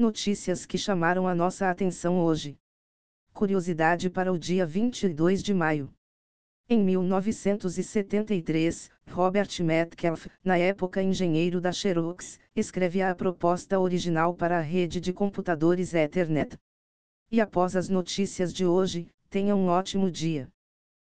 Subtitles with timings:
[0.00, 2.56] Notícias que chamaram a nossa atenção hoje.
[3.32, 5.92] Curiosidade para o dia 22 de maio.
[6.68, 14.60] Em 1973, Robert Metcalf, na época engenheiro da Xerox, escreve a proposta original para a
[14.60, 16.56] rede de computadores Ethernet.
[17.28, 20.48] E após as notícias de hoje, tenha um ótimo dia.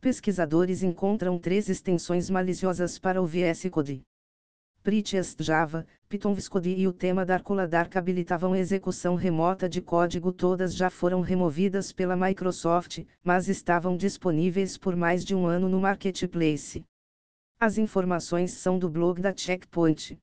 [0.00, 4.04] Pesquisadores encontram três extensões maliciosas para o VS Code.
[4.82, 10.88] Pretest Java, Python Viscode e o tema Dark habilitavam execução remota de código todas já
[10.88, 16.82] foram removidas pela Microsoft, mas estavam disponíveis por mais de um ano no Marketplace.
[17.60, 20.18] As informações são do blog da Checkpoint.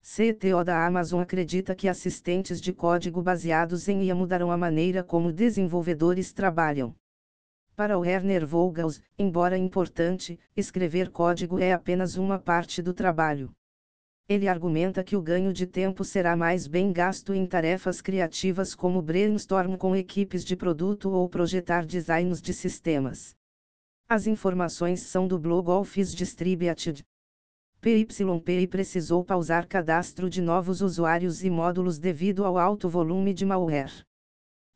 [0.00, 5.32] CTO da Amazon acredita que assistentes de código baseados em IA mudarão a maneira como
[5.32, 6.94] desenvolvedores trabalham.
[7.74, 13.50] Para o Werner Vogels, embora importante, escrever código é apenas uma parte do trabalho.
[14.30, 19.02] Ele argumenta que o ganho de tempo será mais bem gasto em tarefas criativas como
[19.02, 23.34] brainstorm com equipes de produto ou projetar designs de sistemas.
[24.08, 27.02] As informações são do blog Office Distributed.
[27.80, 34.04] PYPI precisou pausar cadastro de novos usuários e módulos devido ao alto volume de malware.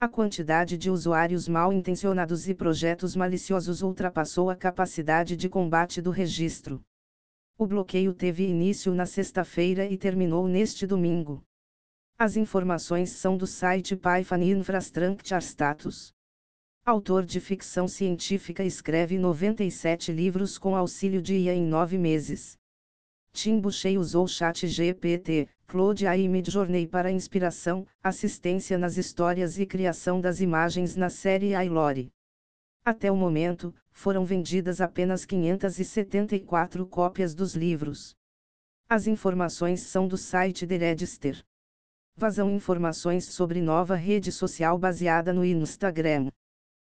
[0.00, 6.10] A quantidade de usuários mal intencionados e projetos maliciosos ultrapassou a capacidade de combate do
[6.10, 6.80] registro.
[7.62, 11.44] O bloqueio teve início na sexta-feira e terminou neste domingo.
[12.18, 15.38] As informações são do site Python Infrastructure.
[16.84, 22.58] Autor de ficção científica escreve 97 livros com auxílio de IA em nove meses.
[23.32, 30.20] Tim Buchey usou Chat GPT, Claude AI Midjourney para inspiração, assistência nas histórias e criação
[30.20, 32.10] das imagens na série iLore.
[32.84, 38.16] Até o momento, foram vendidas apenas 574 cópias dos livros.
[38.88, 41.44] As informações são do site The Register.
[42.16, 46.28] Vazam informações sobre nova rede social baseada no Instagram.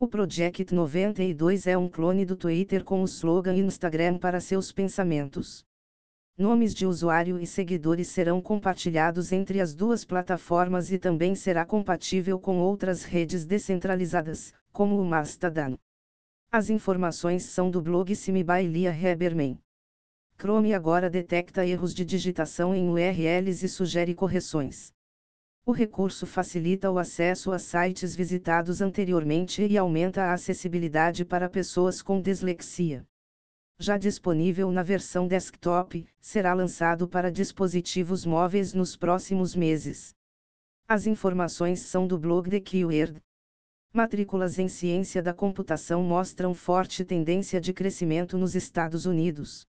[0.00, 5.62] O Project 92 é um clone do Twitter com o slogan Instagram para seus pensamentos.
[6.38, 12.38] Nomes de usuário e seguidores serão compartilhados entre as duas plataformas e também será compatível
[12.38, 15.78] com outras redes descentralizadas, como o Mastodon.
[16.52, 19.58] As informações são do blog Simi by Lia Heberman.
[20.38, 24.92] Chrome agora detecta erros de digitação em URLs e sugere correções.
[25.64, 32.02] O recurso facilita o acesso a sites visitados anteriormente e aumenta a acessibilidade para pessoas
[32.02, 33.02] com dislexia.
[33.78, 40.14] Já disponível na versão desktop, será lançado para dispositivos móveis nos próximos meses.
[40.86, 43.22] As informações são do blog The Keyword.
[43.92, 49.66] Matrículas em ciência da computação mostram forte tendência de crescimento nos Estados Unidos.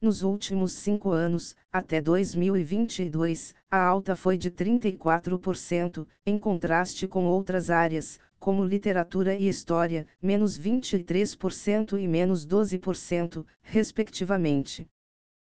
[0.00, 7.68] Nos últimos cinco anos, até 2022, a alta foi de 34%, em contraste com outras
[7.68, 14.88] áreas, como literatura e história, menos 23% e menos 12%, respectivamente.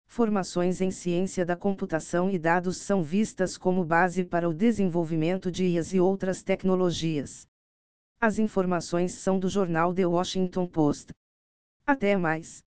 [0.06, 5.65] Formações em ciência da computação e dados são vistas como base para o desenvolvimento de
[5.65, 7.49] IAs e outras tecnologias.
[8.26, 11.12] As informações são do jornal The Washington Post.
[11.86, 12.64] Até mais.